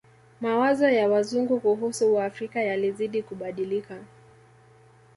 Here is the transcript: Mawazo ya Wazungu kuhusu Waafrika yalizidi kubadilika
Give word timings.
Mawazo 0.41 0.89
ya 0.89 1.09
Wazungu 1.09 1.59
kuhusu 1.59 2.15
Waafrika 2.15 2.61
yalizidi 2.63 3.23
kubadilika 3.23 3.97